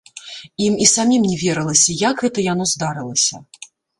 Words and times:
Ім 0.67 0.77
і 0.85 0.87
самім 0.93 1.27
не 1.33 1.35
верылася, 1.43 1.97
як 2.09 2.15
гэта 2.25 2.47
яно 2.47 2.69
здарылася. 2.75 3.43